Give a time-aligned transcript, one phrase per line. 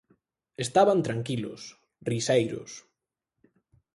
[0.65, 1.61] Estaban tranquilos,
[2.11, 2.71] riseiros.